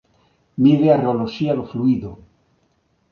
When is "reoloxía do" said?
1.03-1.65